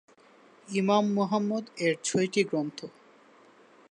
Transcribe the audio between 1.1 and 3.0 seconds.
মুহাম্মদ এর ছয়টি গ্রন্থ।